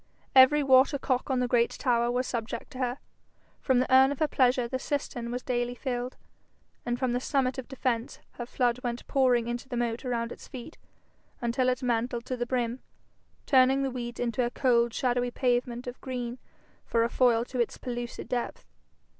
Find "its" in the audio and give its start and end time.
10.31-10.47, 17.59-17.77